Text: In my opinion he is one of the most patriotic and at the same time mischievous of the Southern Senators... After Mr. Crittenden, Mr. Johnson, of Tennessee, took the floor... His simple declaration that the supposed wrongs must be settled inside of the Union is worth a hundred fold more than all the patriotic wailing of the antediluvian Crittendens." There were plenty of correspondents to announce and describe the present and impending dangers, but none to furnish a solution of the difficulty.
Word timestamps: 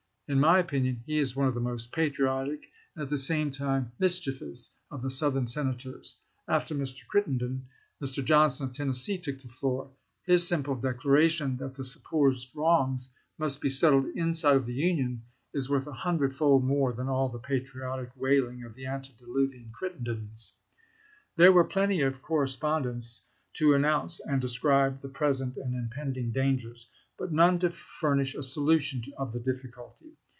In 0.33 0.39
my 0.39 0.59
opinion 0.59 1.03
he 1.05 1.19
is 1.19 1.35
one 1.35 1.49
of 1.49 1.53
the 1.55 1.59
most 1.59 1.91
patriotic 1.91 2.61
and 2.95 3.03
at 3.03 3.09
the 3.09 3.17
same 3.17 3.51
time 3.51 3.91
mischievous 3.99 4.73
of 4.89 5.01
the 5.01 5.09
Southern 5.11 5.45
Senators... 5.45 6.15
After 6.47 6.73
Mr. 6.73 7.05
Crittenden, 7.05 7.65
Mr. 8.01 8.23
Johnson, 8.23 8.67
of 8.69 8.73
Tennessee, 8.73 9.17
took 9.17 9.41
the 9.41 9.49
floor... 9.49 9.91
His 10.25 10.47
simple 10.47 10.75
declaration 10.75 11.57
that 11.57 11.75
the 11.75 11.83
supposed 11.83 12.49
wrongs 12.55 13.13
must 13.37 13.59
be 13.59 13.67
settled 13.67 14.05
inside 14.15 14.55
of 14.55 14.65
the 14.67 14.73
Union 14.73 15.21
is 15.53 15.69
worth 15.69 15.85
a 15.87 15.91
hundred 15.91 16.33
fold 16.33 16.63
more 16.63 16.93
than 16.93 17.09
all 17.09 17.27
the 17.27 17.37
patriotic 17.37 18.11
wailing 18.15 18.63
of 18.63 18.73
the 18.73 18.85
antediluvian 18.85 19.73
Crittendens." 19.73 20.53
There 21.35 21.51
were 21.51 21.65
plenty 21.65 21.99
of 22.03 22.21
correspondents 22.21 23.25
to 23.55 23.73
announce 23.73 24.21
and 24.21 24.39
describe 24.39 25.01
the 25.01 25.09
present 25.09 25.57
and 25.57 25.75
impending 25.75 26.31
dangers, 26.31 26.87
but 27.19 27.31
none 27.33 27.59
to 27.59 27.69
furnish 27.69 28.33
a 28.33 28.41
solution 28.41 28.99
of 29.15 29.31
the 29.31 29.39
difficulty. 29.41 30.15